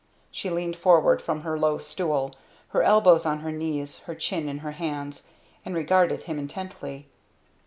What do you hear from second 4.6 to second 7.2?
her hands, and regarded him intently.